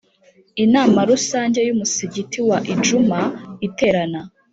Inama 0.63 0.99
Rusange 1.09 1.59
y 1.67 1.71
Umusigiti 1.75 2.39
wa 2.49 2.57
Idjuma 2.73 3.19
iterana 3.67 4.19